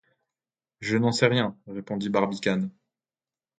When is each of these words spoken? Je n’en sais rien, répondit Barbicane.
Je 0.79 0.97
n’en 0.97 1.11
sais 1.11 1.27
rien, 1.27 1.55
répondit 1.67 2.09
Barbicane. 2.09 2.71